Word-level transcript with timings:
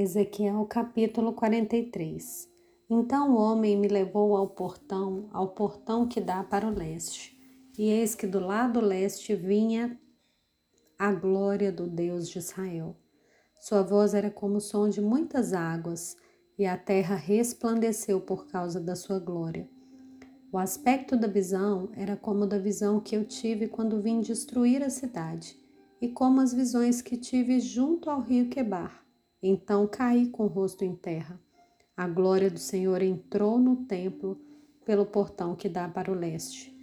Ezequiel 0.00 0.64
capítulo 0.66 1.32
43 1.32 2.48
Então 2.88 3.34
o 3.34 3.36
homem 3.36 3.76
me 3.76 3.88
levou 3.88 4.36
ao 4.36 4.46
portão, 4.46 5.28
ao 5.32 5.48
portão 5.48 6.06
que 6.06 6.20
dá 6.20 6.44
para 6.44 6.68
o 6.68 6.70
leste. 6.70 7.36
E 7.76 7.90
eis 7.90 8.14
que 8.14 8.24
do 8.24 8.38
lado 8.38 8.80
leste 8.80 9.34
vinha 9.34 9.98
a 10.96 11.12
glória 11.12 11.72
do 11.72 11.88
Deus 11.88 12.28
de 12.28 12.38
Israel. 12.38 12.96
Sua 13.60 13.82
voz 13.82 14.14
era 14.14 14.30
como 14.30 14.58
o 14.58 14.60
som 14.60 14.88
de 14.88 15.00
muitas 15.00 15.52
águas, 15.52 16.16
e 16.56 16.64
a 16.64 16.76
terra 16.76 17.16
resplandeceu 17.16 18.20
por 18.20 18.46
causa 18.46 18.80
da 18.80 18.94
sua 18.94 19.18
glória. 19.18 19.68
O 20.52 20.58
aspecto 20.58 21.16
da 21.16 21.26
visão 21.26 21.90
era 21.96 22.16
como 22.16 22.46
da 22.46 22.56
visão 22.60 23.00
que 23.00 23.16
eu 23.16 23.24
tive 23.24 23.66
quando 23.66 24.00
vim 24.00 24.20
destruir 24.20 24.80
a 24.80 24.90
cidade, 24.90 25.58
e 26.00 26.06
como 26.06 26.40
as 26.40 26.54
visões 26.54 27.02
que 27.02 27.16
tive 27.16 27.58
junto 27.58 28.08
ao 28.08 28.20
rio 28.20 28.48
Quebar 28.48 29.07
então 29.42 29.86
caí 29.86 30.28
com 30.28 30.44
o 30.44 30.48
rosto 30.48 30.84
em 30.84 30.94
terra. 30.94 31.40
A 31.96 32.06
glória 32.08 32.50
do 32.50 32.58
Senhor 32.58 33.02
entrou 33.02 33.58
no 33.58 33.76
templo 33.84 34.40
pelo 34.84 35.06
portão 35.06 35.54
que 35.54 35.68
dá 35.68 35.88
para 35.88 36.10
o 36.10 36.14
leste. 36.14 36.76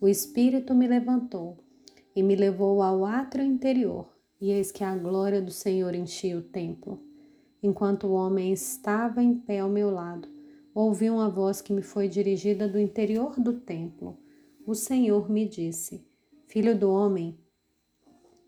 O 0.00 0.08
Espírito 0.08 0.74
me 0.74 0.86
levantou 0.86 1.58
e 2.14 2.22
me 2.22 2.36
levou 2.36 2.82
ao 2.82 3.04
átrio 3.04 3.44
interior, 3.44 4.08
e 4.40 4.50
eis 4.50 4.70
que 4.70 4.84
a 4.84 4.96
glória 4.96 5.42
do 5.42 5.50
Senhor 5.50 5.94
enchia 5.94 6.38
o 6.38 6.42
templo. 6.42 7.02
Enquanto 7.62 8.06
o 8.06 8.12
homem 8.12 8.52
estava 8.52 9.22
em 9.22 9.34
pé 9.34 9.60
ao 9.60 9.68
meu 9.68 9.90
lado, 9.90 10.28
ouvi 10.74 11.10
uma 11.10 11.28
voz 11.28 11.60
que 11.60 11.72
me 11.72 11.82
foi 11.82 12.08
dirigida 12.08 12.68
do 12.68 12.78
interior 12.78 13.38
do 13.40 13.54
templo. 13.54 14.16
O 14.64 14.74
Senhor 14.74 15.28
me 15.28 15.48
disse: 15.48 16.06
Filho 16.46 16.78
do 16.78 16.90
homem, 16.90 17.36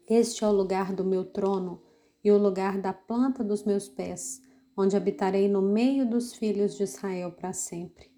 este 0.08 0.44
é 0.44 0.46
o 0.46 0.52
lugar 0.52 0.92
do 0.92 1.04
meu 1.04 1.24
trono 1.24 1.80
e 2.22 2.30
o 2.30 2.38
lugar 2.38 2.78
da 2.78 2.92
planta 2.92 3.42
dos 3.42 3.64
meus 3.64 3.88
pés, 3.88 4.42
onde 4.76 4.96
habitarei 4.96 5.48
no 5.48 5.60
meio 5.60 6.08
dos 6.08 6.34
filhos 6.34 6.76
de 6.76 6.84
Israel 6.84 7.32
para 7.32 7.52
sempre. 7.52 8.10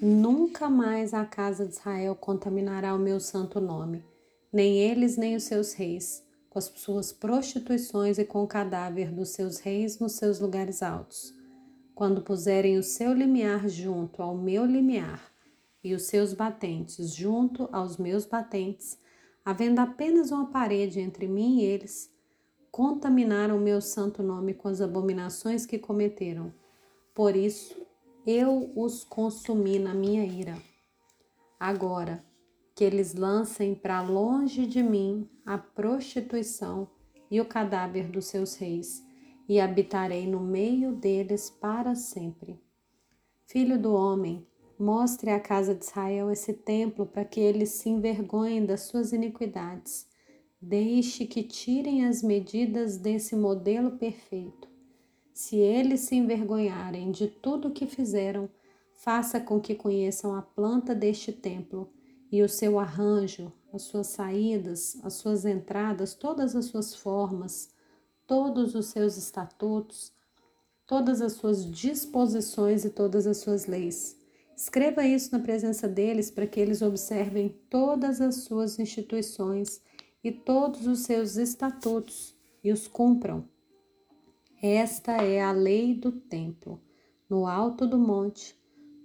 Nunca 0.00 0.68
mais 0.68 1.14
a 1.14 1.24
casa 1.24 1.66
de 1.66 1.72
Israel 1.72 2.14
contaminará 2.14 2.94
o 2.94 2.98
meu 2.98 3.20
santo 3.20 3.60
nome, 3.60 4.04
nem 4.52 4.78
eles 4.78 5.16
nem 5.16 5.36
os 5.36 5.44
seus 5.44 5.72
reis, 5.72 6.24
com 6.50 6.58
as 6.58 6.66
suas 6.76 7.12
prostituições 7.12 8.18
e 8.18 8.24
com 8.24 8.42
o 8.42 8.46
cadáver 8.46 9.12
dos 9.12 9.30
seus 9.30 9.58
reis 9.58 9.98
nos 9.98 10.12
seus 10.12 10.40
lugares 10.40 10.82
altos. 10.82 11.34
Quando 11.94 12.22
puserem 12.22 12.76
o 12.76 12.82
seu 12.82 13.12
limiar 13.12 13.68
junto 13.68 14.22
ao 14.22 14.36
meu 14.36 14.64
limiar, 14.64 15.32
e 15.84 15.94
os 15.94 16.04
seus 16.04 16.32
batentes 16.32 17.14
junto 17.14 17.68
aos 17.70 17.98
meus 17.98 18.24
batentes, 18.24 18.98
havendo 19.44 19.80
apenas 19.80 20.30
uma 20.30 20.46
parede 20.46 20.98
entre 20.98 21.28
mim 21.28 21.60
e 21.60 21.64
eles, 21.64 22.10
contaminaram 22.74 23.56
meu 23.60 23.80
santo 23.80 24.20
nome 24.20 24.52
com 24.52 24.66
as 24.66 24.80
abominações 24.80 25.64
que 25.64 25.78
cometeram. 25.78 26.52
Por 27.14 27.36
isso, 27.36 27.86
eu 28.26 28.72
os 28.74 29.04
consumi 29.04 29.78
na 29.78 29.94
minha 29.94 30.24
ira. 30.24 30.58
Agora, 31.60 32.24
que 32.74 32.82
eles 32.82 33.14
lancem 33.14 33.76
para 33.76 34.02
longe 34.02 34.66
de 34.66 34.82
mim 34.82 35.30
a 35.46 35.56
prostituição 35.56 36.90
e 37.30 37.40
o 37.40 37.44
cadáver 37.44 38.08
dos 38.08 38.24
seus 38.24 38.56
reis, 38.56 39.04
e 39.48 39.60
habitarei 39.60 40.26
no 40.26 40.40
meio 40.40 40.96
deles 40.96 41.48
para 41.48 41.94
sempre. 41.94 42.60
Filho 43.46 43.80
do 43.80 43.94
homem, 43.94 44.44
mostre 44.76 45.30
à 45.30 45.38
casa 45.38 45.76
de 45.76 45.84
Israel 45.84 46.28
esse 46.28 46.52
templo 46.52 47.06
para 47.06 47.24
que 47.24 47.38
eles 47.38 47.68
se 47.68 47.88
envergonhem 47.88 48.66
das 48.66 48.80
suas 48.80 49.12
iniquidades 49.12 50.12
Deixe 50.66 51.26
que 51.26 51.42
tirem 51.42 52.06
as 52.06 52.22
medidas 52.22 52.96
desse 52.96 53.36
modelo 53.36 53.98
perfeito. 53.98 54.66
Se 55.30 55.56
eles 55.56 56.00
se 56.00 56.14
envergonharem 56.14 57.10
de 57.10 57.28
tudo 57.28 57.68
o 57.68 57.70
que 57.70 57.86
fizeram, 57.86 58.48
faça 58.94 59.38
com 59.38 59.60
que 59.60 59.74
conheçam 59.74 60.34
a 60.34 60.40
planta 60.40 60.94
deste 60.94 61.32
templo 61.32 61.92
e 62.32 62.42
o 62.42 62.48
seu 62.48 62.78
arranjo, 62.78 63.52
as 63.74 63.82
suas 63.82 64.06
saídas, 64.06 64.98
as 65.02 65.12
suas 65.12 65.44
entradas, 65.44 66.14
todas 66.14 66.56
as 66.56 66.64
suas 66.64 66.94
formas, 66.94 67.68
todos 68.26 68.74
os 68.74 68.86
seus 68.86 69.18
estatutos, 69.18 70.12
todas 70.86 71.20
as 71.20 71.34
suas 71.34 71.70
disposições 71.70 72.86
e 72.86 72.90
todas 72.90 73.26
as 73.26 73.36
suas 73.36 73.66
leis. 73.66 74.18
Escreva 74.56 75.04
isso 75.04 75.30
na 75.30 75.40
presença 75.40 75.86
deles 75.86 76.30
para 76.30 76.46
que 76.46 76.58
eles 76.58 76.80
observem 76.80 77.54
todas 77.68 78.22
as 78.22 78.36
suas 78.36 78.78
instituições 78.78 79.82
e 80.24 80.32
todos 80.32 80.86
os 80.86 81.00
seus 81.00 81.36
estatutos 81.36 82.34
e 82.64 82.72
os 82.72 82.88
cumpram. 82.88 83.46
Esta 84.62 85.12
é 85.22 85.42
a 85.42 85.52
lei 85.52 85.94
do 85.94 86.10
templo. 86.10 86.80
No 87.28 87.46
alto 87.46 87.86
do 87.86 87.98
monte, 87.98 88.58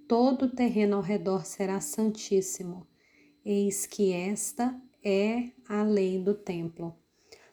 todo 0.08 0.46
o 0.46 0.50
terreno 0.50 0.96
ao 0.96 1.02
redor 1.02 1.44
será 1.44 1.78
santíssimo. 1.78 2.86
Eis 3.44 3.84
que 3.84 4.12
esta 4.12 4.74
é 5.04 5.50
a 5.68 5.82
lei 5.82 6.18
do 6.18 6.32
templo. 6.32 6.96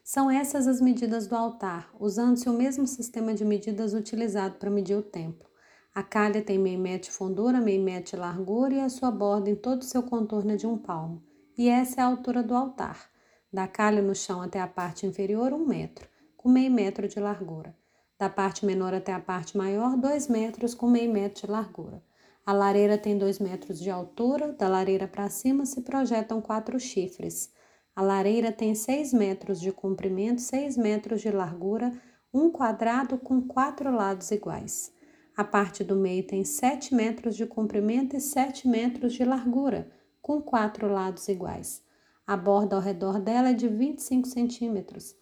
São 0.02 0.32
essas 0.32 0.66
as 0.66 0.80
medidas 0.80 1.28
do 1.28 1.36
altar, 1.36 1.94
usando-se 2.00 2.48
o 2.48 2.54
mesmo 2.54 2.88
sistema 2.88 3.34
de 3.34 3.44
medidas 3.44 3.94
utilizado 3.94 4.56
para 4.56 4.70
medir 4.70 4.96
o 4.96 5.04
templo. 5.04 5.46
A 5.94 6.02
calha 6.02 6.42
tem 6.42 6.58
meio 6.58 6.80
metro 6.80 7.10
de 7.10 7.12
fundura, 7.12 7.60
meio 7.60 7.84
metro 7.84 8.12
de 8.12 8.16
largura 8.16 8.76
e 8.76 8.80
a 8.80 8.88
sua 8.88 9.12
borda 9.12 9.50
em 9.50 9.56
todo 9.56 9.82
o 9.82 9.86
seu 9.86 10.04
contorno 10.04 10.52
é 10.52 10.56
de 10.56 10.66
um 10.66 10.78
palmo. 10.78 11.22
E 11.58 11.68
essa 11.68 12.00
é 12.00 12.04
a 12.04 12.08
altura 12.08 12.42
do 12.42 12.56
altar 12.56 13.10
da 13.57 13.68
calha 13.68 14.03
no 14.03 14.13
chão 14.13 14.44
até 14.44 14.62
a 14.62 14.68
parte 14.68 15.07
inferior, 15.07 15.51
um 15.51 15.66
metro, 15.66 16.07
com 16.35 16.47
meio 16.47 16.69
metro 16.69 17.07
de 17.07 17.19
largura. 17.19 17.75
Da 18.16 18.29
parte 18.29 18.63
menor 18.63 18.94
até 18.94 19.12
a 19.12 19.19
parte 19.19 19.57
maior, 19.57 19.97
dois 19.97 20.28
metros, 20.28 20.75
com 20.75 20.88
meio 20.88 21.12
metro 21.12 21.47
de 21.47 21.51
largura. 21.51 22.00
A 22.45 22.53
lareira 22.53 23.00
tem 23.00 23.18
dois 23.18 23.40
metros 23.40 23.79
de 23.79 23.90
altura, 23.90 24.53
da 24.53 24.68
lareira 24.68 25.07
para 25.07 25.28
cima 25.31 25.66
se 25.66 25.81
projetam 25.81 26.40
quatro 26.40 26.79
chifres. 26.79 27.51
A 27.95 28.03
lareira 28.03 28.51
tem 28.51 28.75
seis 28.75 29.12
metros 29.12 29.59
de 29.59 29.72
comprimento, 29.72 30.39
seis 30.39 30.78
metros 30.78 31.19
de 31.19 31.31
largura, 31.31 31.91
um 32.31 32.51
quadrado 32.51 33.18
com 33.18 33.41
quatro 33.41 33.89
lados 33.89 34.29
iguais. 34.29 34.94
A 35.35 35.44
parte 35.44 35.84
do 35.84 35.95
meio 35.95 36.22
tem 36.28 36.44
sete 36.44 36.94
metros 36.94 37.35
de 37.35 37.47
comprimento 37.47 38.16
e 38.16 38.22
sete 38.22 38.68
metros 38.68 39.13
de 39.13 39.25
largura, 39.25 39.89
com 40.22 40.39
quatro 40.39 40.88
lados 40.88 41.28
iguais. 41.28 41.87
A 42.28 42.36
borda 42.36 42.76
ao 42.76 42.82
redor 42.82 43.22
dela 43.22 43.52
é 43.52 43.54
de 43.54 43.70
25 43.70 44.28
centímetros. 44.28 45.16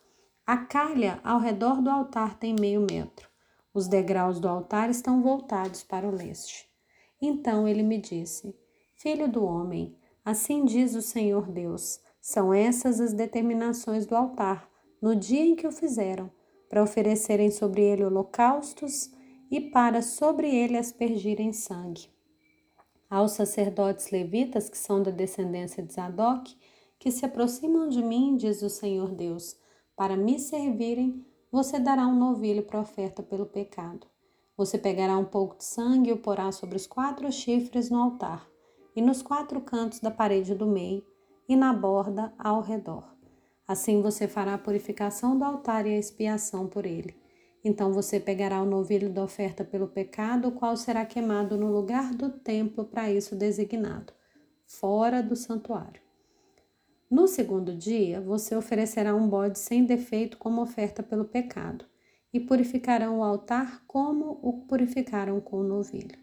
A 0.44 0.58
calha 0.58 1.20
ao 1.24 1.40
redor 1.40 1.80
do 1.80 1.90
altar 1.92 2.40
tem 2.40 2.56
meio 2.60 2.82
metro. 2.82 3.30
Os 3.72 3.88
degraus 3.88 4.40
do 4.40 4.48
altar 4.48 4.90
estão 4.90 5.22
voltados 5.22 5.84
para 5.84 6.08
o 6.08 6.16
leste. 6.16 6.68
Então 7.22 7.68
ele 7.68 7.84
me 7.84 8.00
disse: 8.00 8.56
Filho 8.96 9.28
do 9.28 9.46
homem, 9.46 9.96
assim 10.24 10.66
diz 10.66 10.96
o 10.96 11.02
Senhor 11.02 11.48
Deus: 11.52 12.00
são 12.20 12.52
essas 12.52 13.00
as 13.00 13.14
determinações 13.14 14.08
do 14.08 14.16
altar, 14.16 14.68
no 15.00 15.16
dia 15.16 15.46
em 15.46 15.56
que 15.56 15.68
o 15.68 15.72
fizeram, 15.72 16.32
para 16.68 16.82
oferecerem 16.82 17.52
sobre 17.52 17.84
ele 17.84 18.04
holocaustos 18.04 19.12
e 19.52 19.62
para 19.62 20.02
sobre 20.02 20.50
ele 20.50 20.76
aspergirem 20.76 21.54
sangue. 21.54 22.10
Aos 23.08 23.34
sacerdotes 23.34 24.10
levitas, 24.10 24.68
que 24.68 24.78
são 24.78 25.04
da 25.04 25.12
descendência 25.12 25.84
de 25.84 25.94
Zadok, 25.94 26.58
que 27.00 27.12
se 27.12 27.26
aproximam 27.26 27.88
de 27.88 28.04
mim, 28.04 28.36
diz 28.36 28.62
o 28.62 28.70
Senhor 28.70 29.14
Deus, 29.14 29.56
para 29.96 30.18
me 30.18 30.40
servirem, 30.40 31.26
você 31.52 31.80
dará 31.80 32.06
um 32.06 32.18
novilho 32.18 32.64
para 32.64 32.82
oferta 32.82 33.24
pelo 33.24 33.46
pecado. 33.46 34.08
Você 34.58 34.78
pegará 34.78 35.18
um 35.18 35.26
pouco 35.26 35.58
de 35.58 35.64
sangue 35.66 36.10
e 36.10 36.14
o 36.14 36.18
porá 36.18 36.52
sobre 36.52 36.76
os 36.76 36.88
quatro 36.88 37.32
chifres 37.32 37.90
no 37.90 38.02
altar, 38.02 38.48
e 38.96 39.02
nos 39.02 39.22
quatro 39.22 39.62
cantos 39.62 40.00
da 40.00 40.12
parede 40.12 40.56
do 40.56 40.66
meio, 40.66 41.06
e 41.48 41.56
na 41.56 41.74
borda 41.74 42.34
ao 42.38 42.62
redor. 42.62 43.16
Assim 43.68 44.02
você 44.02 44.28
fará 44.28 44.54
a 44.54 44.60
purificação 44.60 45.38
do 45.38 45.44
altar 45.44 45.86
e 45.86 45.94
a 45.94 45.98
expiação 45.98 46.68
por 46.68 46.86
ele. 46.86 47.16
Então 47.64 47.92
você 47.92 48.20
pegará 48.20 48.62
o 48.62 48.66
novilho 48.66 49.12
da 49.12 49.24
oferta 49.24 49.64
pelo 49.64 49.88
pecado, 49.88 50.50
o 50.50 50.52
qual 50.52 50.78
será 50.78 51.06
queimado 51.06 51.58
no 51.58 51.72
lugar 51.72 52.14
do 52.14 52.30
templo 52.30 52.86
para 52.86 53.12
isso 53.12 53.36
designado, 53.36 54.14
fora 54.68 55.24
do 55.24 55.36
santuário. 55.36 56.05
No 57.10 57.28
segundo 57.28 57.76
dia, 57.76 58.20
você 58.20 58.56
oferecerá 58.56 59.14
um 59.14 59.30
bode 59.30 59.60
sem 59.60 59.86
defeito 59.86 60.38
como 60.38 60.62
oferta 60.62 61.04
pelo 61.04 61.26
pecado, 61.26 61.86
e 62.34 62.40
purificarão 62.40 63.20
o 63.20 63.24
altar 63.24 63.84
como 63.86 64.40
o 64.42 64.66
purificaram 64.66 65.40
com 65.40 65.58
o 65.58 65.64
novilho. 65.64 66.18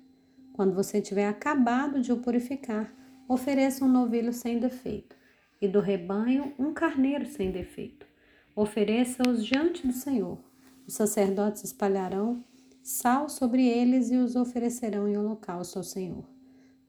Quando 0.53 0.75
você 0.75 1.01
tiver 1.01 1.27
acabado 1.27 2.01
de 2.01 2.13
o 2.13 2.19
purificar, 2.19 2.93
ofereça 3.29 3.85
um 3.85 3.89
novilho 3.89 4.33
sem 4.33 4.59
defeito, 4.59 5.17
e 5.61 5.69
do 5.69 5.81
rebanho 5.81 6.53
um 6.59 6.75
carneiro 6.75 7.27
sem 7.27 7.53
defeito. 7.53 8.05
Ofereça-os 8.55 9.47
diante 9.47 9.87
do 9.87 9.93
Senhor. 9.93 10.39
Os 10.87 10.95
sacerdotes 10.95 11.63
espalharão 11.63 12.45
sal 12.83 13.29
sobre 13.29 13.67
eles 13.67 14.11
e 14.11 14.17
os 14.17 14.35
oferecerão 14.35 15.07
em 15.07 15.17
holocausto 15.17 15.79
ao 15.79 15.85
Senhor. 15.85 16.32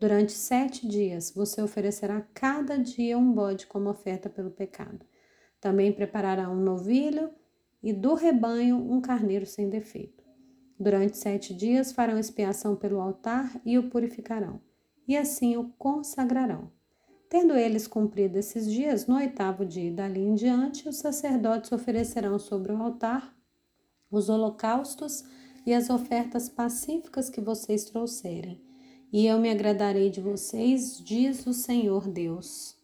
Durante 0.04 0.34
sete 0.34 0.86
dias 0.86 1.32
você 1.34 1.62
oferecerá 1.62 2.28
cada 2.34 2.78
dia 2.78 3.18
um 3.18 3.32
bode 3.32 3.66
como 3.66 3.90
oferta 3.90 4.30
pelo 4.30 4.52
pecado. 4.52 5.06
Também 5.62 5.94
preparará 5.94 6.50
um 6.50 6.60
novilho 6.60 7.30
e 7.82 7.94
do 7.94 8.14
rebanho 8.14 8.76
um 8.76 9.00
carneiro 9.00 9.46
sem 9.46 9.70
defeito. 9.70 10.22
Durante 10.78 11.16
sete 11.18 11.54
dias 11.54 11.94
farão 11.94 12.20
expiação 12.20 12.76
pelo 12.76 13.00
altar 13.00 13.62
e 13.66 13.78
o 13.78 13.90
purificarão, 13.90 14.60
e 15.08 15.16
assim 15.16 15.56
o 15.56 15.70
consagrarão. 15.78 16.70
Tendo 17.30 17.56
eles 17.56 17.88
cumprido 17.88 18.38
esses 18.38 18.70
dias, 18.70 19.08
no 19.08 19.16
oitavo 19.16 19.66
dia 19.66 19.88
e 19.88 19.94
dali 19.94 20.20
em 20.20 20.36
diante, 20.36 20.90
os 20.90 20.98
sacerdotes 20.98 21.72
oferecerão 21.72 22.38
sobre 22.38 22.74
o 22.74 22.84
altar 22.84 23.34
os 24.12 24.28
holocaustos 24.28 25.24
e 25.66 25.74
as 25.74 25.90
ofertas 25.90 26.50
pacíficas 26.50 27.30
que 27.30 27.40
vocês 27.40 27.86
trouxerem, 27.86 28.62
e 29.14 29.28
eu 29.28 29.40
me 29.40 29.52
agradarei 29.52 30.10
de 30.10 30.20
vocês, 30.20 30.98
diz 31.06 31.46
o 31.46 31.54
Senhor 31.54 32.10
Deus. 32.10 32.76